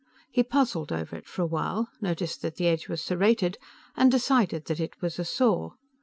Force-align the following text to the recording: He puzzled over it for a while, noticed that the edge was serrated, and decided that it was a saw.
He 0.31 0.41
puzzled 0.41 0.91
over 0.91 1.15
it 1.15 1.27
for 1.27 1.43
a 1.43 1.45
while, 1.45 1.89
noticed 2.01 2.41
that 2.41 2.55
the 2.55 2.65
edge 2.65 2.87
was 2.87 3.03
serrated, 3.03 3.59
and 3.95 4.09
decided 4.09 4.65
that 4.65 4.79
it 4.79 4.99
was 4.99 5.19
a 5.19 5.25
saw. 5.25 5.73